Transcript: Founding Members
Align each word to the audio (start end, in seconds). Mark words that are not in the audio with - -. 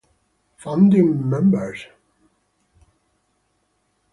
Founding 0.57 1.29
Members 1.29 1.85